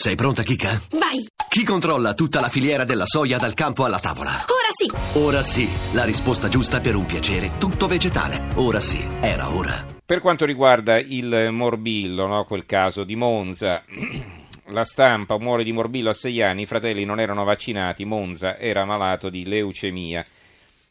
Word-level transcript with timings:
Sei 0.00 0.14
pronta, 0.14 0.44
Kika? 0.44 0.80
Vai! 0.92 1.26
Chi 1.48 1.64
controlla 1.64 2.14
tutta 2.14 2.38
la 2.38 2.48
filiera 2.48 2.84
della 2.84 3.04
soia 3.04 3.36
dal 3.36 3.54
campo 3.54 3.84
alla 3.84 3.98
tavola? 3.98 4.30
Ora 4.30 4.70
sì! 4.72 5.18
Ora 5.18 5.42
sì, 5.42 5.68
la 5.92 6.04
risposta 6.04 6.46
giusta 6.46 6.78
per 6.78 6.94
un 6.94 7.04
piacere 7.04 7.58
tutto 7.58 7.88
vegetale. 7.88 8.44
Ora 8.54 8.78
sì, 8.78 9.04
era 9.20 9.52
ora. 9.52 9.84
Per 10.06 10.20
quanto 10.20 10.44
riguarda 10.44 11.00
il 11.00 11.48
morbillo, 11.50 12.28
no, 12.28 12.44
quel 12.44 12.64
caso 12.64 13.02
di 13.02 13.16
Monza, 13.16 13.82
la 14.70 14.84
stampa 14.84 15.36
muore 15.36 15.64
di 15.64 15.72
morbillo 15.72 16.10
a 16.10 16.14
sei 16.14 16.42
anni, 16.42 16.62
i 16.62 16.66
fratelli 16.66 17.04
non 17.04 17.18
erano 17.18 17.42
vaccinati, 17.42 18.04
Monza 18.04 18.56
era 18.56 18.84
malato 18.84 19.28
di 19.30 19.46
leucemia. 19.46 20.24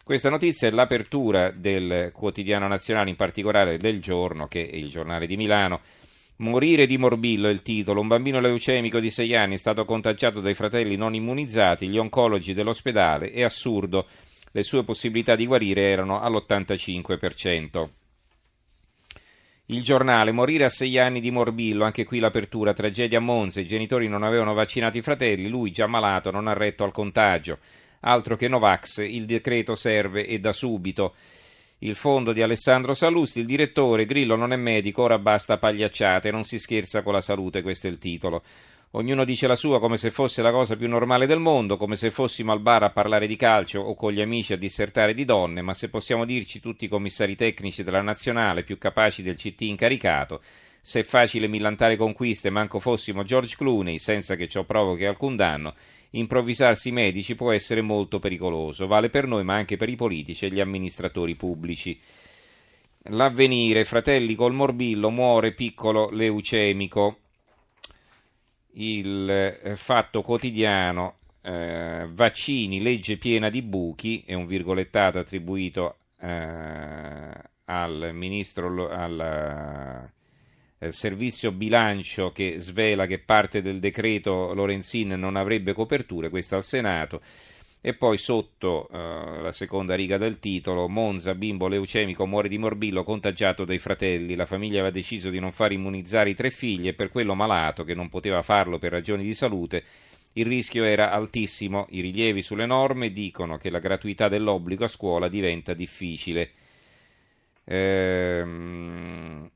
Questa 0.04 0.30
notizia 0.30 0.68
è 0.68 0.72
l'apertura 0.72 1.52
del 1.52 2.12
quotidiano 2.14 2.68
nazionale, 2.68 3.10
in 3.10 3.16
particolare 3.16 3.78
del 3.78 4.02
giorno, 4.02 4.48
che 4.48 4.70
è 4.70 4.76
il 4.76 4.90
giornale 4.90 5.28
di 5.28 5.38
Milano. 5.38 5.80
Morire 6.40 6.86
di 6.86 7.00
morbillo 7.00 7.48
è 7.48 7.52
il 7.52 7.64
titolo. 7.64 8.00
Un 8.00 8.08
bambino 8.08 8.40
leucemico 8.40 9.00
di 9.00 9.10
6 9.10 9.36
anni 9.36 9.56
è 9.56 9.58
stato 9.58 9.86
contagiato 9.86 10.40
dai 10.40 10.54
fratelli 10.54 10.96
non 10.96 11.16
immunizzati, 11.16 11.88
gli 11.88 11.98
oncologi 11.98 12.54
dell'ospedale. 12.54 13.32
È 13.32 13.42
assurdo. 13.42 14.08
Le 14.52 14.62
sue 14.62 14.84
possibilità 14.84 15.36
di 15.36 15.48
guarire 15.48 15.82
erano 15.82 16.22
all'85%. 16.22 17.90
Il 19.70 19.82
giornale, 19.82 20.32
morire 20.32 20.66
a 20.66 20.70
6 20.70 20.98
anni 21.00 21.20
di 21.20 21.32
morbillo, 21.32 21.84
anche 21.84 22.06
qui 22.06 22.20
l'apertura, 22.20 22.72
tragedia 22.72 23.18
a 23.18 23.22
Monza, 23.22 23.60
i 23.60 23.68
genitori 23.68 24.08
non 24.08 24.24
avevano 24.24 24.54
vaccinato 24.54 24.98
i 24.98 25.02
fratelli, 25.02 25.50
lui 25.50 25.72
già 25.72 25.88
malato 25.88 26.30
non 26.30 26.48
ha 26.48 26.54
retto 26.54 26.84
al 26.84 26.92
contagio. 26.92 27.58
Altro 28.02 28.36
che 28.36 28.48
Novax, 28.48 29.00
il 29.00 29.26
decreto 29.26 29.74
serve 29.74 30.26
e 30.26 30.40
da 30.40 30.54
subito 30.54 31.16
il 31.80 31.94
fondo 31.94 32.34
di 32.34 32.42
Alessandro 32.42 32.96
Salusti, 32.96 33.40
il 33.40 33.46
direttore 33.46 34.06
Grillo 34.06 34.36
non 34.36 34.52
è 34.52 34.56
medico, 34.56 35.04
ora 35.04 35.20
basta 35.20 35.60
pagliacciate, 35.60 36.32
non 36.32 36.44
si 36.44 36.58
scherza 36.58 37.04
con 37.04 37.14
la 37.14 37.22
salute, 37.22 37.62
questo 37.62 37.86
è 37.86 37.90
il 37.92 38.00
titolo. 38.00 38.42
Ognuno 38.92 39.24
dice 39.24 39.46
la 39.46 39.56
sua 39.56 39.80
come 39.80 39.98
se 39.98 40.10
fosse 40.10 40.42
la 40.42 40.52
cosa 40.52 40.76
più 40.76 40.88
normale 40.88 41.28
del 41.28 41.40
mondo, 41.40 41.78
come 41.78 41.96
se 41.96 42.10
fossimo 42.10 42.52
al 42.52 42.62
bar 42.62 42.84
a 42.84 42.90
parlare 42.90 43.28
di 43.28 43.36
calcio 43.36 43.82
o 43.82 43.94
con 43.94 44.12
gli 44.12 44.22
amici 44.22 44.54
a 44.54 44.58
dissertare 44.58 45.14
di 45.14 45.24
donne, 45.24 45.62
ma 45.62 45.76
se 45.76 45.90
possiamo 45.90 46.26
dirci 46.26 46.60
tutti 46.60 46.86
i 46.86 46.88
commissari 46.88 47.36
tecnici 47.36 47.84
della 47.84 48.02
nazionale 48.02 48.64
più 48.64 48.80
capaci 48.80 49.22
del 49.22 49.36
CT 49.36 49.62
incaricato, 49.62 50.42
se 50.82 51.02
è 51.02 51.04
facile 51.04 51.48
millantare 51.48 51.96
conquiste, 51.96 52.50
manco 52.50 52.80
fossimo 52.80 53.24
George 53.24 53.56
Clooney, 53.56 53.98
senza 53.98 54.36
che 54.36 54.48
ciò 54.48 54.64
provochi 54.64 55.06
alcun 55.06 55.36
danno, 55.36 55.74
improvvisarsi 56.12 56.92
medici 56.92 57.36
può 57.36 57.52
essere 57.52 57.82
molto 57.82 58.20
pericoloso. 58.20 58.88
Vale 58.88 59.10
per 59.10 59.28
noi, 59.28 59.44
ma 59.44 59.56
anche 59.56 59.78
per 59.78 59.90
i 59.90 59.96
politici 59.96 60.46
e 60.46 60.52
gli 60.52 60.60
amministratori 60.60 61.36
pubblici. 61.36 62.00
L'avvenire, 63.10 63.86
fratelli 63.86 64.36
col 64.36 64.54
morbillo, 64.54 65.10
muore 65.10 65.54
piccolo 65.54 66.10
leucemico. 66.10 67.20
Il 68.74 69.30
eh, 69.30 69.76
fatto 69.76 70.22
quotidiano, 70.22 71.16
eh, 71.42 72.08
vaccini, 72.10 72.82
legge 72.82 73.18
piena 73.18 73.50
di 73.50 73.62
buchi, 73.62 74.24
è 74.26 74.34
un 74.34 74.46
virgolettato 74.46 75.20
attribuito 75.20 75.96
eh, 76.20 77.32
al 77.66 78.12
ministro, 78.14 78.90
al 78.90 80.12
eh, 80.80 80.92
servizio 80.92 81.52
bilancio 81.52 82.32
che 82.32 82.60
svela 82.60 83.06
che 83.08 83.20
parte 83.20 83.62
del 83.62 83.80
decreto 83.80 84.54
Lorenzin 84.54 85.10
non 85.10 85.36
avrebbe 85.36 85.74
coperture, 85.74 86.30
questo 86.30 86.56
al 86.56 86.64
Senato. 86.64 87.22
E 87.80 87.94
poi 87.94 88.18
sotto 88.18 88.90
eh, 88.90 89.42
la 89.42 89.52
seconda 89.52 89.96
riga 89.96 90.18
del 90.18 90.40
titolo, 90.40 90.90
Monza, 90.90 91.36
bimbo 91.36 91.68
leucemico, 91.68 92.26
muore 92.26 92.50
di 92.50 92.58
morbillo, 92.58 93.04
contagiato 93.04 93.66
dai 93.66 93.78
fratelli. 93.78 94.36
La 94.36 94.46
famiglia 94.46 94.80
aveva 94.80 94.92
deciso 94.92 95.30
di 95.30 95.40
non 95.40 95.52
far 95.52 95.72
immunizzare 95.72 96.32
i 96.32 96.36
tre 96.36 96.50
figli 96.50 96.88
e 96.88 96.94
per 96.94 97.10
quello 97.10 97.34
malato, 97.34 97.84
che 97.84 97.94
non 97.94 98.10
poteva 98.10 98.42
farlo 98.42 98.78
per 98.78 98.92
ragioni 98.92 99.24
di 99.24 99.34
salute, 99.34 99.84
il 100.34 100.46
rischio 100.46 100.84
era 100.84 101.12
altissimo. 101.12 101.86
I 101.90 102.02
rilievi 102.02 102.42
sulle 102.42 102.66
norme 102.66 103.12
dicono 103.12 103.58
che 103.58 103.70
la 103.70 103.80
gratuità 103.80 104.28
dell'obbligo 104.28 104.84
a 104.84 104.90
scuola 104.90 105.28
diventa 105.28 105.74
difficile. 105.74 106.52
Ehm 107.64 109.50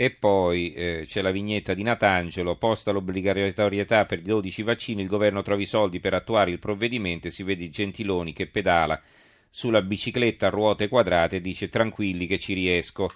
e 0.00 0.08
poi 0.08 0.72
eh, 0.72 1.04
c'è 1.06 1.20
la 1.20 1.30
vignetta 1.30 1.74
di 1.74 1.82
Natangelo, 1.82 2.56
posta 2.56 2.90
l'obbligatorietà 2.90 4.06
per 4.06 4.22
12 4.22 4.62
vaccini, 4.62 5.02
il 5.02 5.08
governo 5.08 5.42
trova 5.42 5.60
i 5.60 5.66
soldi 5.66 6.00
per 6.00 6.14
attuare 6.14 6.50
il 6.50 6.58
provvedimento 6.58 7.26
e 7.26 7.30
si 7.30 7.42
vede 7.42 7.68
Gentiloni 7.68 8.32
che 8.32 8.46
pedala 8.46 8.98
sulla 9.50 9.82
bicicletta 9.82 10.46
a 10.46 10.48
ruote 10.48 10.88
quadrate 10.88 11.36
e 11.36 11.40
dice 11.42 11.68
tranquilli 11.68 12.26
che 12.26 12.38
ci 12.38 12.54
riesco. 12.54 13.12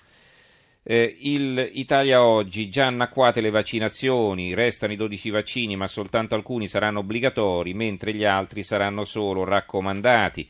Eh, 0.83 1.17
il 1.21 1.71
Italia 1.73 2.23
oggi, 2.23 2.69
già 2.69 2.89
annacquate 2.89 3.41
le 3.41 3.49
vaccinazioni, 3.49 4.53
restano 4.53 4.93
i 4.93 4.97
12 4.97 5.31
vaccini 5.31 5.77
ma 5.77 5.87
soltanto 5.87 6.35
alcuni 6.35 6.69
saranno 6.69 6.99
obbligatori, 6.99 7.73
mentre 7.73 8.13
gli 8.13 8.27
altri 8.27 8.63
saranno 8.63 9.07
solo 9.07 9.45
raccomandati 9.45 10.47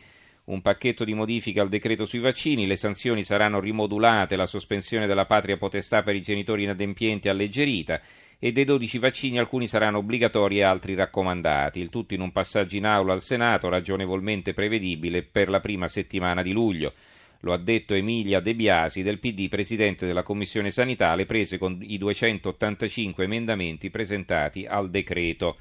un 0.46 0.60
pacchetto 0.60 1.04
di 1.04 1.14
modifiche 1.14 1.60
al 1.60 1.70
decreto 1.70 2.04
sui 2.04 2.18
vaccini, 2.18 2.66
le 2.66 2.76
sanzioni 2.76 3.24
saranno 3.24 3.60
rimodulate, 3.60 4.36
la 4.36 4.44
sospensione 4.44 5.06
della 5.06 5.24
patria 5.24 5.56
potestà 5.56 6.02
per 6.02 6.14
i 6.14 6.22
genitori 6.22 6.64
inadempienti 6.64 7.28
alleggerita 7.28 8.00
e 8.38 8.52
dei 8.52 8.64
12 8.64 8.98
vaccini 8.98 9.38
alcuni 9.38 9.66
saranno 9.66 9.98
obbligatori 9.98 10.58
e 10.58 10.62
altri 10.62 10.94
raccomandati, 10.94 11.80
il 11.80 11.88
tutto 11.88 12.12
in 12.12 12.20
un 12.20 12.30
passaggio 12.30 12.76
in 12.76 12.84
aula 12.84 13.14
al 13.14 13.22
Senato 13.22 13.70
ragionevolmente 13.70 14.52
prevedibile 14.52 15.22
per 15.22 15.48
la 15.48 15.60
prima 15.60 15.88
settimana 15.88 16.42
di 16.42 16.52
luglio. 16.52 16.92
Lo 17.40 17.54
ha 17.54 17.58
detto 17.58 17.94
Emilia 17.94 18.40
De 18.40 18.54
Biasi 18.54 19.02
del 19.02 19.18
PD, 19.18 19.48
presidente 19.48 20.06
della 20.06 20.22
Commissione 20.22 20.70
Sanità, 20.70 21.14
le 21.14 21.26
prese 21.26 21.56
con 21.56 21.78
i 21.80 21.96
285 21.96 23.24
emendamenti 23.24 23.88
presentati 23.90 24.66
al 24.66 24.90
decreto. 24.90 25.56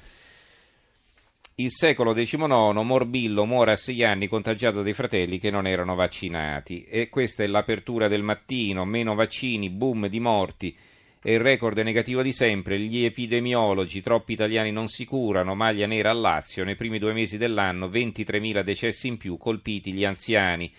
Il 1.56 1.70
secolo 1.70 2.12
XIX, 2.12 2.36
Morbillo 2.82 3.44
muore 3.46 3.70
a 3.70 3.76
sei 3.76 4.02
anni 4.02 4.26
contagiato 4.26 4.82
dai 4.82 4.92
fratelli 4.92 5.38
che 5.38 5.52
non 5.52 5.68
erano 5.68 5.94
vaccinati. 5.94 6.82
E 6.82 7.08
questa 7.08 7.44
è 7.44 7.46
l'apertura 7.46 8.08
del 8.08 8.24
mattino, 8.24 8.84
meno 8.84 9.14
vaccini, 9.14 9.70
boom 9.70 10.08
di 10.08 10.18
morti. 10.18 10.76
E 11.22 11.34
il 11.34 11.38
record 11.38 11.78
negativo 11.78 12.22
di 12.22 12.32
sempre, 12.32 12.80
gli 12.80 13.04
epidemiologi, 13.04 14.00
troppi 14.00 14.32
italiani 14.32 14.72
non 14.72 14.88
si 14.88 15.04
curano, 15.04 15.54
maglia 15.54 15.86
nera 15.86 16.10
al 16.10 16.18
Lazio, 16.18 16.64
nei 16.64 16.74
primi 16.74 16.98
due 16.98 17.12
mesi 17.12 17.38
dell'anno 17.38 17.86
23.000 17.86 18.62
decessi 18.62 19.06
in 19.06 19.16
più, 19.16 19.36
colpiti 19.36 19.92
gli 19.92 20.04
anziani. 20.04 20.72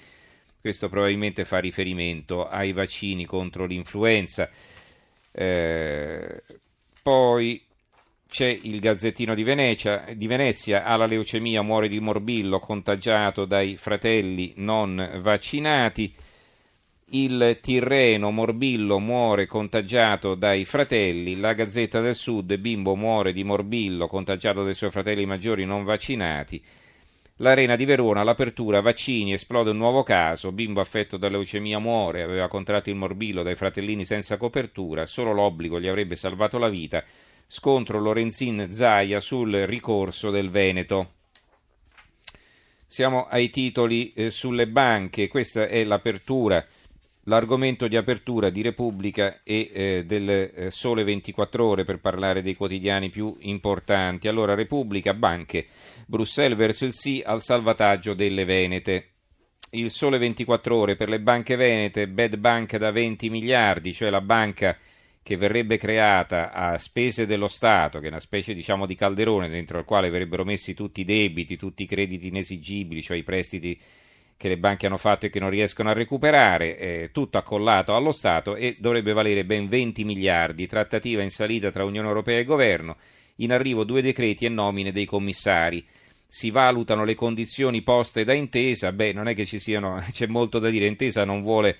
Questo 0.59 0.89
probabilmente 0.89 1.45
fa 1.45 1.59
riferimento 1.59 2.49
ai 2.49 2.73
vaccini 2.73 3.23
contro 3.25 3.65
l'influenza. 3.65 4.49
Eh, 5.31 6.43
poi 7.01 7.64
c'è 8.27 8.47
il 8.47 8.79
Gazzettino 8.79 9.33
di 9.33 9.43
Venezia, 9.43 10.05
di 10.13 10.27
Venezia, 10.27 10.83
alla 10.83 11.05
leucemia 11.05 11.61
muore 11.61 11.87
di 11.87 11.99
morbillo 11.99 12.59
contagiato 12.59 13.45
dai 13.45 13.77
fratelli 13.77 14.53
non 14.57 15.19
vaccinati. 15.21 16.13
Il 17.09 17.59
Tirreno 17.61 18.31
Morbillo 18.31 18.99
muore 18.99 19.45
contagiato 19.45 20.35
dai 20.35 20.65
fratelli. 20.65 21.37
La 21.37 21.53
Gazzetta 21.53 22.01
del 22.01 22.15
Sud 22.15 22.57
Bimbo 22.57 22.95
muore 22.95 23.31
di 23.31 23.43
morbillo 23.43 24.07
contagiato 24.07 24.63
dai 24.63 24.73
suoi 24.73 24.89
fratelli 24.91 25.25
maggiori 25.25 25.65
non 25.65 25.83
vaccinati. 25.83 26.61
L'Arena 27.39 27.75
di 27.75 27.83
Verona, 27.83 28.23
l'apertura, 28.23 28.79
vaccini, 28.79 29.33
esplode 29.33 29.69
un 29.69 29.77
nuovo 29.77 30.03
caso, 30.03 30.53
bimbo 30.53 30.79
affetto 30.79 31.17
da 31.17 31.27
leucemia 31.27 31.79
muore, 31.79 32.21
aveva 32.21 32.47
contratto 32.47 32.89
il 32.89 32.95
morbillo 32.95 33.43
dai 33.43 33.55
fratellini 33.55 34.05
senza 34.05 34.37
copertura, 34.37 35.05
solo 35.05 35.33
l'obbligo 35.33 35.77
gli 35.77 35.87
avrebbe 35.87 36.15
salvato 36.15 36.57
la 36.57 36.69
vita, 36.69 37.03
scontro 37.47 37.99
Lorenzin-Zaia 37.99 39.19
sul 39.19 39.53
ricorso 39.65 40.29
del 40.29 40.49
Veneto. 40.49 41.13
Siamo 42.87 43.25
ai 43.25 43.49
titoli 43.49 44.13
eh, 44.13 44.29
sulle 44.29 44.67
banche, 44.67 45.27
questa 45.27 45.67
è 45.67 45.83
l'apertura, 45.83 46.65
l'argomento 47.23 47.87
di 47.87 47.97
apertura 47.97 48.49
di 48.49 48.61
Repubblica 48.61 49.41
e 49.43 49.71
eh, 49.73 50.03
del 50.05 50.29
eh, 50.29 50.71
Sole 50.71 51.03
24 51.03 51.65
ore 51.65 51.83
per 51.83 51.99
parlare 51.99 52.41
dei 52.41 52.55
quotidiani 52.55 53.09
più 53.09 53.35
importanti. 53.39 54.27
Allora, 54.27 54.53
Repubblica, 54.53 55.13
banche, 55.13 55.67
Bruxelles 56.05 56.57
verso 56.57 56.85
il 56.85 56.93
sì 56.93 57.21
al 57.25 57.41
salvataggio 57.41 58.13
delle 58.13 58.45
Venete. 58.45 59.09
Il 59.71 59.91
Sole 59.91 60.17
24 60.17 60.75
ore 60.75 60.95
per 60.95 61.09
le 61.09 61.19
banche 61.19 61.57
venete, 61.57 62.07
Bad 62.07 62.37
Bank 62.37 62.77
da 62.77 62.91
20 62.91 63.29
miliardi, 63.29 63.93
cioè 63.93 64.09
la 64.09 64.21
banca 64.21 64.77
che 65.25 65.37
verrebbe 65.37 65.77
creata 65.77 66.51
a 66.51 66.77
spese 66.77 67.25
dello 67.25 67.47
Stato, 67.47 67.97
che 67.97 68.05
è 68.05 68.09
una 68.09 68.19
specie 68.19 68.53
diciamo, 68.53 68.85
di 68.85 68.93
calderone 68.93 69.49
dentro 69.49 69.79
al 69.79 69.83
quale 69.83 70.11
verrebbero 70.11 70.45
messi 70.45 70.75
tutti 70.75 71.01
i 71.01 71.03
debiti, 71.03 71.57
tutti 71.57 71.81
i 71.81 71.87
crediti 71.87 72.27
inesigibili, 72.27 73.01
cioè 73.01 73.17
i 73.17 73.23
prestiti 73.23 73.75
che 74.37 74.47
le 74.47 74.59
banche 74.59 74.85
hanno 74.85 74.97
fatto 74.97 75.25
e 75.25 75.31
che 75.31 75.39
non 75.39 75.49
riescono 75.49 75.89
a 75.89 75.93
recuperare, 75.93 76.77
eh, 76.77 77.09
tutto 77.11 77.39
accollato 77.39 77.95
allo 77.95 78.11
Stato 78.11 78.55
e 78.55 78.75
dovrebbe 78.77 79.13
valere 79.13 79.45
ben 79.45 79.67
20 79.67 80.03
miliardi, 80.03 80.67
trattativa 80.67 81.23
in 81.23 81.31
salita 81.31 81.71
tra 81.71 81.85
Unione 81.85 82.07
Europea 82.07 82.37
e 82.37 82.43
Governo, 82.43 82.95
in 83.37 83.51
arrivo 83.51 83.83
due 83.83 84.03
decreti 84.03 84.45
e 84.45 84.49
nomine 84.49 84.91
dei 84.91 85.05
commissari. 85.05 85.83
Si 86.27 86.51
valutano 86.51 87.03
le 87.03 87.15
condizioni 87.15 87.81
poste 87.81 88.25
da 88.25 88.33
intesa, 88.33 88.91
beh 88.91 89.13
non 89.13 89.27
è 89.27 89.33
che 89.33 89.47
ci 89.47 89.57
siano, 89.57 89.99
c'è 90.13 90.27
molto 90.27 90.59
da 90.59 90.69
dire, 90.69 90.85
intesa 90.85 91.25
non 91.25 91.41
vuole 91.41 91.75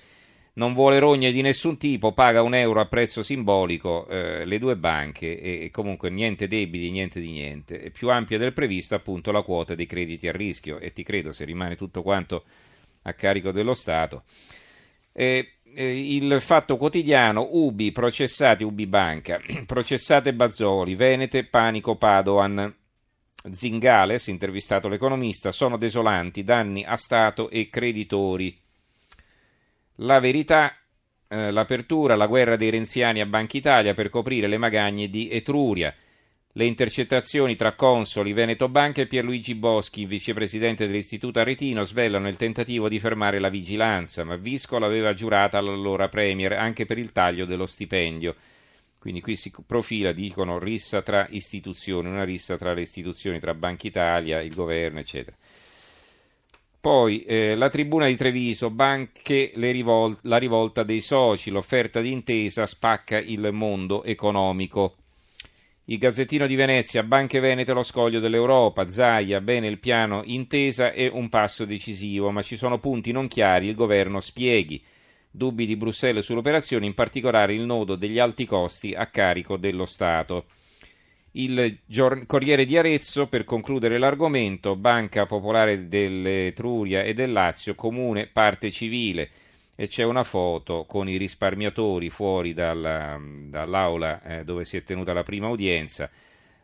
non 0.56 0.72
vuole 0.72 0.98
rogne 0.98 1.32
di 1.32 1.42
nessun 1.42 1.76
tipo, 1.76 2.12
paga 2.12 2.42
un 2.42 2.54
euro 2.54 2.80
a 2.80 2.86
prezzo 2.86 3.22
simbolico 3.22 4.06
eh, 4.08 4.44
le 4.46 4.58
due 4.58 4.76
banche 4.76 5.38
e, 5.38 5.70
comunque 5.70 6.08
niente 6.08 6.46
debiti, 6.46 6.90
niente 6.90 7.20
di 7.20 7.30
niente. 7.30 7.80
È 7.82 7.90
più 7.90 8.10
ampia 8.10 8.38
del 8.38 8.54
previsto 8.54 8.94
appunto 8.94 9.32
la 9.32 9.42
quota 9.42 9.74
dei 9.74 9.86
crediti 9.86 10.28
a 10.28 10.32
rischio 10.32 10.78
e 10.78 10.92
ti 10.92 11.02
credo 11.02 11.32
se 11.32 11.44
rimane 11.44 11.76
tutto 11.76 12.02
quanto 12.02 12.44
a 13.02 13.12
carico 13.12 13.52
dello 13.52 13.74
Stato. 13.74 14.24
Eh, 15.12 15.58
il 15.74 16.40
fatto 16.40 16.76
quotidiano, 16.76 17.48
Ubi 17.50 17.92
processati, 17.92 18.64
Ubi 18.64 18.86
Banca, 18.86 19.38
processate 19.66 20.32
Bazzoli, 20.32 20.94
Venete, 20.94 21.44
panico 21.44 21.96
Padoan. 21.96 22.74
Zingales, 23.48 24.26
intervistato 24.26 24.88
l'economista, 24.88 25.52
sono 25.52 25.76
desolanti, 25.76 26.42
danni 26.42 26.82
a 26.82 26.96
Stato 26.96 27.48
e 27.48 27.68
creditori. 27.68 28.58
La 30.00 30.20
verità, 30.20 30.76
eh, 31.28 31.50
l'apertura, 31.50 32.16
la 32.16 32.26
guerra 32.26 32.56
dei 32.56 32.68
renziani 32.68 33.20
a 33.20 33.26
Banca 33.26 33.56
Italia 33.56 33.94
per 33.94 34.10
coprire 34.10 34.46
le 34.46 34.58
magagne 34.58 35.08
di 35.08 35.30
Etruria. 35.30 35.94
Le 36.52 36.64
intercettazioni 36.64 37.56
tra 37.56 37.74
Consoli, 37.74 38.32
Veneto 38.32 38.68
Banca 38.68 39.00
e 39.00 39.06
Pierluigi 39.06 39.54
Boschi, 39.54 40.06
vicepresidente 40.06 40.86
dell'Istituto 40.86 41.38
Aretino, 41.38 41.84
svelano 41.84 42.28
il 42.28 42.36
tentativo 42.36 42.88
di 42.88 42.98
fermare 42.98 43.38
la 43.38 43.48
vigilanza, 43.48 44.24
ma 44.24 44.36
Visco 44.36 44.78
l'aveva 44.78 45.14
giurata 45.14 45.58
all'allora 45.58 46.08
Premier 46.08 46.52
anche 46.52 46.84
per 46.84 46.98
il 46.98 47.12
taglio 47.12 47.44
dello 47.44 47.66
stipendio. 47.66 48.34
Quindi 48.98 49.20
qui 49.20 49.36
si 49.36 49.52
profila, 49.66 50.12
dicono, 50.12 50.58
rissa 50.58 51.00
tra 51.00 51.26
istituzioni, 51.30 52.08
una 52.08 52.24
rissa 52.24 52.56
tra 52.56 52.74
le 52.74 52.82
istituzioni, 52.82 53.38
tra 53.38 53.54
Banca 53.54 53.86
Italia, 53.86 54.40
il 54.40 54.54
governo, 54.54 54.98
eccetera. 54.98 55.36
Poi 56.86 57.22
eh, 57.22 57.56
la 57.56 57.68
tribuna 57.68 58.06
di 58.06 58.14
Treviso, 58.14 58.70
banche, 58.70 59.50
rivol- 59.56 60.16
la 60.22 60.36
rivolta 60.36 60.84
dei 60.84 61.00
soci, 61.00 61.50
l'offerta 61.50 62.00
di 62.00 62.12
intesa 62.12 62.64
spacca 62.64 63.18
il 63.18 63.48
mondo 63.50 64.04
economico. 64.04 64.94
Il 65.86 65.98
Gazzettino 65.98 66.46
di 66.46 66.54
Venezia, 66.54 67.02
Banche 67.02 67.40
Venete 67.40 67.72
lo 67.72 67.82
scoglio 67.82 68.20
dell'Europa, 68.20 68.88
Zaia, 68.88 69.40
bene 69.40 69.66
il 69.66 69.80
piano 69.80 70.22
intesa 70.26 70.92
è 70.92 71.10
un 71.12 71.28
passo 71.28 71.64
decisivo, 71.64 72.30
ma 72.30 72.42
ci 72.42 72.56
sono 72.56 72.78
punti 72.78 73.10
non 73.10 73.26
chiari, 73.26 73.66
il 73.66 73.74
governo 73.74 74.20
spieghi. 74.20 74.80
Dubbi 75.28 75.66
di 75.66 75.74
Bruxelles 75.74 76.24
sull'operazione, 76.24 76.86
in 76.86 76.94
particolare 76.94 77.52
il 77.52 77.62
nodo 77.62 77.96
degli 77.96 78.20
alti 78.20 78.46
costi 78.46 78.94
a 78.94 79.06
carico 79.06 79.56
dello 79.56 79.86
Stato. 79.86 80.44
Il 81.38 81.80
Corriere 82.26 82.64
di 82.64 82.78
Arezzo, 82.78 83.26
per 83.26 83.44
concludere 83.44 83.98
l'argomento, 83.98 84.74
Banca 84.74 85.26
Popolare 85.26 85.86
dell'Etruria 85.86 87.02
e 87.02 87.12
del 87.12 87.30
Lazio, 87.30 87.74
comune 87.74 88.26
parte 88.26 88.70
civile. 88.70 89.28
E 89.76 89.86
c'è 89.88 90.02
una 90.02 90.24
foto 90.24 90.86
con 90.86 91.10
i 91.10 91.18
risparmiatori 91.18 92.08
fuori 92.08 92.54
dalla, 92.54 93.20
dall'aula 93.38 94.22
eh, 94.22 94.44
dove 94.44 94.64
si 94.64 94.78
è 94.78 94.82
tenuta 94.82 95.12
la 95.12 95.22
prima 95.22 95.48
udienza 95.48 96.08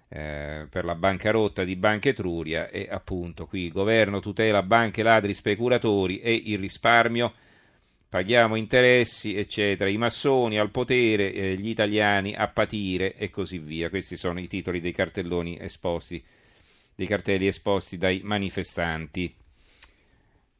eh, 0.09 0.67
per 0.71 0.87
la 0.87 0.95
bancarotta 0.95 1.65
di 1.65 1.77
Banca 1.77 2.09
Etruria 2.09 2.71
e 2.71 2.89
appunto 2.91 3.47
qui 3.47 3.65
il 3.65 3.73
governo 3.73 4.21
tutela 4.21 4.63
banche, 4.63 5.03
ladri, 5.03 5.35
speculatori 5.35 6.21
e 6.21 6.33
il 6.47 6.59
risparmio, 6.59 7.35
paghiamo 8.13 8.57
interessi 8.57 9.35
eccetera, 9.35 9.89
i 9.89 9.97
massoni 9.97 10.59
al 10.59 10.71
potere, 10.71 11.33
eh, 11.33 11.55
gli 11.55 11.71
italiani 11.71 12.35
a 12.35 12.47
patire 12.47 13.15
e 13.15 13.31
così 13.31 13.57
via. 13.57 13.89
Questi 13.89 14.19
sono 14.19 14.39
i 14.39 14.49
titoli 14.49 14.81
dei 14.81 14.93
cartelloni 14.93 15.57
esposti, 15.59 16.23
dei 16.95 17.07
cartelli 17.07 17.47
esposti 17.47 17.97
dai 17.97 18.21
manifestanti. 18.23 19.35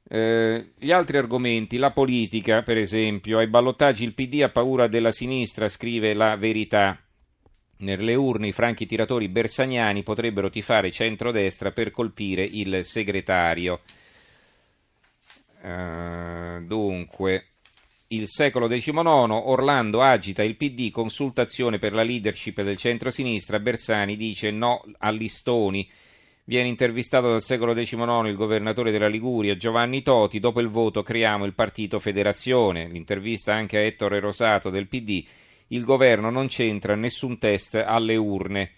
Eh, 0.09 0.71
gli 0.79 0.91
altri 0.91 1.19
argomenti, 1.19 1.77
la 1.77 1.91
politica, 1.91 2.63
per 2.63 2.79
esempio, 2.79 3.37
ai 3.37 3.49
ballottaggi 3.49 4.05
il 4.05 4.15
PD 4.15 4.41
ha 4.41 4.49
paura 4.49 4.87
della 4.87 5.13
sinistra, 5.13 5.69
scrive 5.69 6.15
la 6.15 6.37
verità. 6.37 6.99
Nelle 7.81 8.15
urne 8.15 8.49
i 8.49 8.53
franchi 8.53 8.87
tiratori 8.87 9.29
bersagnani 9.29 10.03
potrebbero 10.03 10.49
tifare 10.49 10.91
centrodestra 10.91 11.71
per 11.71 11.91
colpire 11.91 12.45
il 12.45 12.83
segretario. 12.83 13.83
Uh, 15.63 16.65
dunque, 16.65 17.53
il 18.09 18.29
secolo 18.29 18.67
XIX, 18.67 18.97
Orlando 19.31 20.03
agita 20.03 20.43
il 20.43 20.57
PD, 20.57 20.91
consultazione 20.91 21.79
per 21.79 21.95
la 21.95 22.03
leadership 22.03 22.61
del 22.63 22.77
centro-sinistra, 22.77 23.61
Bersani 23.61 24.17
dice 24.17 24.51
no 24.51 24.83
a 24.99 25.11
listoni. 25.11 25.89
Viene 26.45 26.69
intervistato 26.69 27.31
dal 27.31 27.43
secolo 27.43 27.73
XIX 27.73 28.27
il 28.27 28.35
governatore 28.35 28.91
della 28.91 29.07
Liguria 29.07 29.57
Giovanni 29.57 30.03
Toti, 30.03 30.41
dopo 30.41 30.61
il 30.61 30.69
voto 30.69 31.03
creiamo 31.03 31.45
il 31.45 31.55
partito 31.55 32.01
Federazione, 32.01 32.89
l'intervista 32.89 33.55
anche 33.55 33.79
a 33.79 33.83
Ettore 33.83 34.19
Rosato 34.19 34.69
del 34.69 34.89
PD, 34.89 35.25
il 35.69 35.85
governo 35.85 36.31
non 36.31 36.49
c'entra 36.49 36.97
nessun 36.97 37.39
test 37.39 37.77
alle 37.77 38.17
urne. 38.17 38.73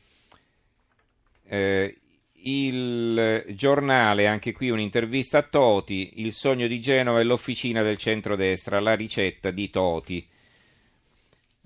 Eh, 1.47 1.97
il 2.45 3.45
giornale, 3.55 4.27
anche 4.27 4.53
qui 4.53 4.71
un'intervista 4.71 5.39
a 5.39 5.43
Toti, 5.43 6.15
il 6.17 6.33
sogno 6.33 6.67
di 6.67 6.81
Genova 6.81 7.21
e 7.21 7.25
l'officina 7.25 7.83
del 7.83 7.97
centrodestra, 7.97 8.81
la 8.81 8.95
ricetta 8.95 9.51
di 9.51 9.71
Toti. 9.71 10.27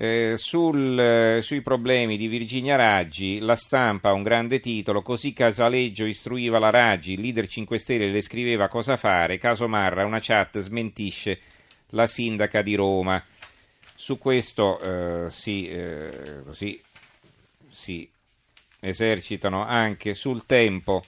Eh, 0.00 0.34
sul, 0.36 0.96
eh, 0.96 1.40
sui 1.42 1.60
problemi 1.60 2.16
di 2.16 2.28
Virginia 2.28 2.76
Raggi, 2.76 3.40
la 3.40 3.56
stampa 3.56 4.10
ha 4.10 4.12
un 4.12 4.22
grande 4.22 4.60
titolo, 4.60 5.02
così 5.02 5.32
Casaleggio 5.32 6.04
istruiva 6.04 6.60
la 6.60 6.70
Raggi, 6.70 7.14
il 7.14 7.20
leader 7.20 7.48
5 7.48 7.78
Stelle 7.78 8.06
le 8.08 8.20
scriveva 8.20 8.68
cosa 8.68 8.96
fare, 8.96 9.38
caso 9.38 9.66
Marra 9.66 10.04
una 10.04 10.20
chat 10.20 10.60
smentisce 10.60 11.40
la 11.90 12.06
sindaca 12.06 12.62
di 12.62 12.76
Roma. 12.76 13.20
Su 13.92 14.18
questo 14.18 14.78
eh, 14.78 15.30
si, 15.30 15.68
eh, 15.68 16.42
così, 16.44 16.80
si 17.68 18.08
esercitano 18.80 19.64
anche 19.64 20.14
sul 20.14 20.46
tempo, 20.46 21.04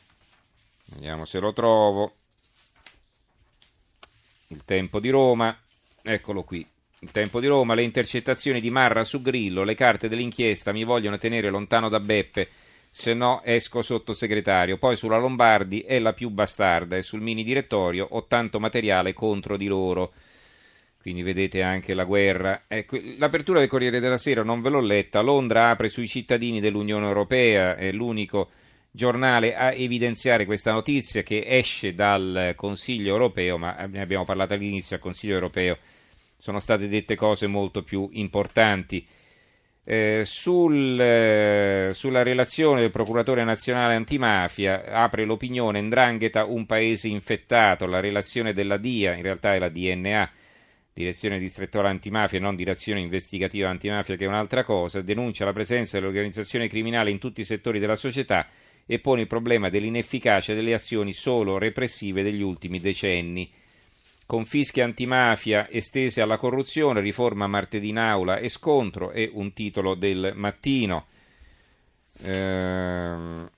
vediamo 0.86 1.24
se 1.24 1.38
lo 1.38 1.52
trovo, 1.52 2.14
il 4.48 4.64
tempo 4.64 5.00
di 5.00 5.10
Roma, 5.10 5.56
eccolo 6.02 6.42
qui. 6.42 6.66
Il 7.02 7.12
tempo 7.12 7.40
di 7.40 7.46
Roma, 7.46 7.74
le 7.74 7.82
intercettazioni 7.82 8.60
di 8.60 8.68
Marra 8.68 9.04
su 9.04 9.22
Grillo, 9.22 9.62
le 9.62 9.74
carte 9.74 10.08
dell'inchiesta 10.08 10.72
mi 10.72 10.84
vogliono 10.84 11.16
tenere 11.16 11.48
lontano 11.48 11.88
da 11.88 11.98
Beppe, 11.98 12.48
se 12.90 13.14
no 13.14 13.40
esco 13.42 13.80
sottosegretario. 13.80 14.76
Poi 14.76 14.96
sulla 14.96 15.16
Lombardi 15.16 15.80
è 15.80 15.98
la 15.98 16.12
più 16.12 16.28
bastarda 16.28 16.96
e 16.96 17.02
sul 17.02 17.22
mini 17.22 17.42
direttorio 17.42 18.06
ho 18.10 18.26
tanto 18.26 18.60
materiale 18.60 19.14
contro 19.14 19.56
di 19.56 19.66
loro. 19.66 20.12
Quindi 21.00 21.22
vedete 21.22 21.62
anche 21.62 21.94
la 21.94 22.04
guerra. 22.04 22.64
Ecco, 22.68 22.98
l'apertura 23.18 23.60
del 23.60 23.68
Corriere 23.68 24.00
della 24.00 24.18
Sera 24.18 24.42
non 24.42 24.60
ve 24.60 24.68
l'ho 24.68 24.80
letta. 24.80 25.20
Londra 25.20 25.70
apre 25.70 25.88
sui 25.88 26.08
cittadini 26.08 26.60
dell'Unione 26.60 27.06
Europea, 27.06 27.76
è 27.76 27.90
l'unico 27.90 28.50
giornale 28.90 29.56
a 29.56 29.72
evidenziare 29.72 30.44
questa 30.44 30.72
notizia 30.72 31.22
che 31.22 31.44
esce 31.46 31.94
dal 31.94 32.52
Consiglio 32.56 33.12
Europeo, 33.12 33.56
ma 33.56 33.86
ne 33.86 34.00
abbiamo 34.00 34.24
parlato 34.24 34.54
all'inizio 34.54 34.96
al 34.96 35.02
Consiglio 35.02 35.34
Europeo 35.34 35.78
sono 36.40 36.58
state 36.58 36.88
dette 36.88 37.14
cose 37.14 37.46
molto 37.46 37.82
più 37.82 38.08
importanti. 38.12 39.06
Eh, 39.84 40.22
sul, 40.24 41.00
eh, 41.00 41.90
sulla 41.92 42.22
relazione 42.22 42.80
del 42.80 42.90
procuratore 42.90 43.44
nazionale 43.44 43.94
antimafia 43.94 44.84
apre 44.84 45.24
l'opinione 45.24 45.80
Ndrangheta 45.80 46.44
un 46.44 46.66
paese 46.66 47.08
infettato, 47.08 47.86
la 47.86 48.00
relazione 48.00 48.52
della 48.52 48.76
DIA, 48.76 49.14
in 49.14 49.22
realtà 49.22 49.54
è 49.54 49.58
la 49.58 49.68
DNA, 49.68 50.30
direzione 50.92 51.38
distrettuale 51.38 51.88
antimafia, 51.88 52.40
non 52.40 52.56
direzione 52.56 53.00
investigativa 53.00 53.68
antimafia 53.68 54.16
che 54.16 54.24
è 54.24 54.28
un'altra 54.28 54.64
cosa, 54.64 55.02
denuncia 55.02 55.44
la 55.44 55.52
presenza 55.52 55.98
dell'organizzazione 55.98 56.68
criminale 56.68 57.10
in 57.10 57.18
tutti 57.18 57.40
i 57.40 57.44
settori 57.44 57.78
della 57.78 57.96
società 57.96 58.46
e 58.86 58.98
pone 58.98 59.22
il 59.22 59.26
problema 59.26 59.68
dell'inefficacia 59.68 60.54
delle 60.54 60.74
azioni 60.74 61.12
solo 61.12 61.58
repressive 61.58 62.22
degli 62.22 62.42
ultimi 62.42 62.80
decenni 62.80 63.50
confische 64.30 64.80
antimafia 64.80 65.68
estese 65.68 66.20
alla 66.20 66.36
corruzione, 66.36 67.00
riforma 67.00 67.48
martedì 67.48 67.88
in 67.88 67.98
aula 67.98 68.38
e 68.38 68.48
scontro 68.48 69.10
è 69.10 69.28
un 69.32 69.52
titolo 69.52 69.96
del 69.96 70.34
mattino. 70.36 71.06
Eh, 72.22 73.48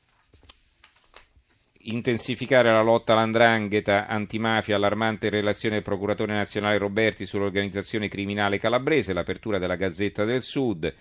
intensificare 1.84 2.70
la 2.70 2.82
lotta 2.82 3.12
all'andrangheta 3.12 4.06
antimafia, 4.06 4.76
allarmante 4.76 5.30
relazione 5.30 5.76
del 5.76 5.84
procuratore 5.84 6.34
nazionale 6.34 6.78
Roberti 6.78 7.26
sull'organizzazione 7.26 8.08
criminale 8.08 8.58
calabrese, 8.58 9.12
l'apertura 9.12 9.58
della 9.58 9.76
Gazzetta 9.76 10.24
del 10.24 10.42
Sud, 10.42 10.92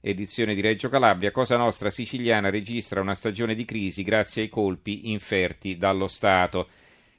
edizione 0.00 0.54
di 0.54 0.60
Reggio 0.60 0.88
Calabria, 0.88 1.30
Cosa 1.30 1.56
Nostra 1.56 1.90
siciliana 1.90 2.50
registra 2.50 3.00
una 3.00 3.14
stagione 3.14 3.54
di 3.54 3.64
crisi 3.64 4.02
grazie 4.02 4.42
ai 4.42 4.48
colpi 4.48 5.10
inferti 5.10 5.76
dallo 5.76 6.08
Stato. 6.08 6.68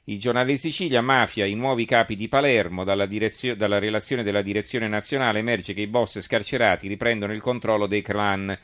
Il 0.06 0.18
giornale 0.18 0.56
Sicilia, 0.56 1.00
mafia, 1.00 1.46
i 1.46 1.54
nuovi 1.54 1.86
capi 1.86 2.14
di 2.14 2.28
Palermo, 2.28 2.84
dalla, 2.84 3.06
direzio- 3.06 3.56
dalla, 3.56 3.78
relazione 3.78 4.22
della 4.22 4.42
direzione 4.42 4.86
nazionale 4.86 5.38
emerge 5.38 5.72
che 5.72 5.80
i 5.80 5.86
boss 5.86 6.20
scarcerati 6.20 6.88
riprendono 6.88 7.32
il 7.32 7.40
controllo 7.40 7.86
dei 7.86 8.02
clan. 8.02 8.54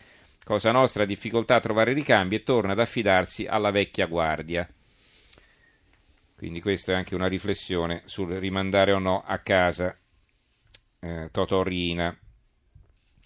Cosa 0.51 0.73
nostra, 0.73 1.05
difficoltà 1.05 1.55
a 1.55 1.61
trovare 1.61 1.93
ricambi 1.93 2.35
e 2.35 2.43
torna 2.43 2.73
ad 2.73 2.81
affidarsi 2.81 3.47
alla 3.47 3.71
vecchia 3.71 4.07
guardia. 4.07 4.69
Quindi 6.37 6.61
questa 6.61 6.91
è 6.91 6.97
anche 6.97 7.15
una 7.15 7.29
riflessione 7.29 8.03
sul 8.07 8.33
rimandare 8.33 8.91
o 8.91 8.99
no 8.99 9.23
a 9.25 9.39
casa 9.39 9.97
eh, 10.99 11.29
Totorina. 11.31 12.19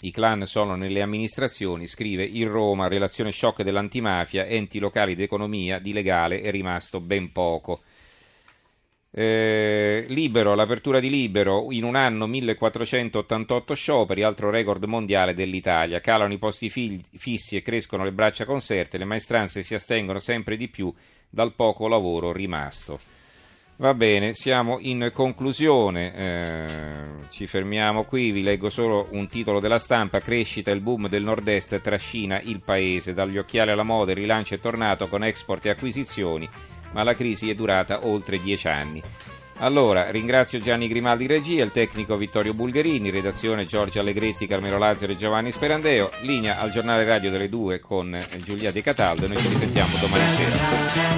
I 0.02 0.10
clan 0.10 0.44
sono 0.44 0.74
nelle 0.74 1.00
amministrazioni, 1.00 1.86
scrive 1.86 2.24
il 2.24 2.46
Roma, 2.46 2.88
relazione 2.88 3.32
shock 3.32 3.62
dell'antimafia, 3.62 4.44
enti 4.44 4.78
locali 4.78 5.14
d'economia, 5.14 5.78
di 5.78 5.94
legale 5.94 6.42
è 6.42 6.50
rimasto 6.50 7.00
ben 7.00 7.32
poco. 7.32 7.84
Eh, 9.16 10.06
libero, 10.08 10.56
l'apertura 10.56 10.98
di 10.98 11.08
Libero, 11.08 11.70
in 11.70 11.84
un 11.84 11.94
anno 11.94 12.26
1488 12.26 13.72
scioperi, 13.72 14.24
altro 14.24 14.50
record 14.50 14.82
mondiale 14.84 15.34
dell'Italia. 15.34 16.00
Calano 16.00 16.32
i 16.32 16.38
posti 16.38 16.68
fissi 16.68 17.54
e 17.54 17.62
crescono 17.62 18.02
le 18.02 18.10
braccia 18.10 18.44
conserte, 18.44 18.98
le 18.98 19.04
maestranze 19.04 19.62
si 19.62 19.72
astengono 19.72 20.18
sempre 20.18 20.56
di 20.56 20.66
più 20.66 20.92
dal 21.30 21.52
poco 21.54 21.86
lavoro 21.86 22.32
rimasto. 22.32 22.98
Va 23.76 23.94
bene, 23.94 24.34
siamo 24.34 24.78
in 24.80 25.10
conclusione, 25.12 26.14
eh, 26.14 26.64
ci 27.28 27.46
fermiamo 27.46 28.04
qui, 28.04 28.32
vi 28.32 28.42
leggo 28.42 28.68
solo 28.68 29.06
un 29.10 29.28
titolo 29.28 29.60
della 29.60 29.78
stampa, 29.78 30.18
crescita 30.18 30.72
il 30.72 30.80
boom 30.80 31.08
del 31.08 31.22
nord-est 31.22 31.80
trascina 31.80 32.40
il 32.40 32.60
paese, 32.60 33.14
dagli 33.14 33.38
occhiali 33.38 33.70
alla 33.70 33.82
moda 33.84 34.10
il 34.10 34.18
rilancio 34.18 34.54
è 34.54 34.60
tornato 34.60 35.06
con 35.06 35.22
export 35.22 35.66
e 35.66 35.70
acquisizioni 35.70 36.48
ma 36.94 37.02
la 37.02 37.14
crisi 37.14 37.50
è 37.50 37.54
durata 37.54 38.06
oltre 38.06 38.40
dieci 38.40 38.68
anni. 38.68 39.02
Allora, 39.58 40.10
ringrazio 40.10 40.58
Gianni 40.58 40.88
Grimaldi 40.88 41.26
regia, 41.26 41.62
il 41.62 41.70
tecnico 41.70 42.16
Vittorio 42.16 42.54
Bulgherini, 42.54 43.10
redazione 43.10 43.66
Giorgio 43.66 44.00
Allegretti, 44.00 44.46
Carmelo 44.46 44.78
Lazzaro 44.78 45.12
e 45.12 45.16
Giovanni 45.16 45.52
Sperandeo, 45.52 46.10
linea 46.22 46.58
al 46.60 46.72
giornale 46.72 47.04
radio 47.04 47.30
delle 47.30 47.48
due 47.48 47.78
con 47.78 48.18
Giulia 48.38 48.72
De 48.72 48.82
Cataldo, 48.82 49.28
noi 49.28 49.36
ci 49.36 49.48
risentiamo 49.48 49.96
domani 50.00 50.24
sera. 50.34 51.13